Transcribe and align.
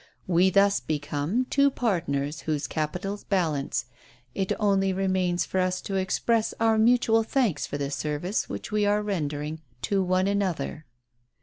We 0.25 0.49
thus 0.49 0.79
become 0.79 1.45
two 1.51 1.69
partners 1.69 2.39
whose 2.41 2.65
capitals 2.65 3.23
balance. 3.23 3.85
It 4.33 4.51
only 4.59 4.91
remains 4.93 5.45
for 5.45 5.59
us 5.59 5.79
to 5.81 5.93
express 5.95 6.55
our 6.59 6.79
mutual 6.79 7.21
thanks 7.21 7.67
for 7.67 7.77
the 7.77 7.91
service 7.91 8.49
which 8.49 8.71
we 8.71 8.83
are 8.87 9.03
rendering 9.03 9.61
to 9.83 10.01
one 10.03 10.25
another." 10.25 10.87